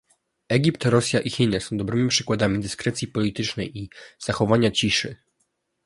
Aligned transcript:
Egipt, 0.49 0.85
Rosja 0.85 1.19
i 1.19 1.29
Chiny 1.31 1.61
są 1.61 1.77
dobrymi 1.77 2.09
przykładami 2.09 2.59
"dyskrecji 2.59 3.07
politycznej" 3.07 3.77
i 3.79 3.89
zachowywania 4.19 4.71
"ciszy" 4.71 5.15